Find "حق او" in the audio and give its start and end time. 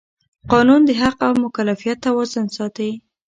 1.01-1.33